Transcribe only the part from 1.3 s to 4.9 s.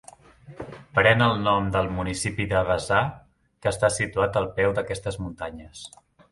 nom del municipi de Baza que està situat al peu